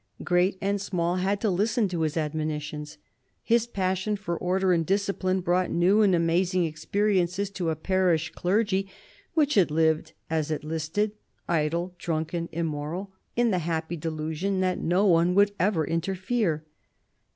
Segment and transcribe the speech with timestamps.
[0.23, 2.97] Great and small had to listen to his admonitions.
[3.43, 8.89] His passion for order and discipline brought new and amazing experiences to a parish clergy
[9.35, 11.11] which had lived as it listed,
[11.47, 16.63] idle, drunken, immoral, in the happy delusion that no one would ever interfere.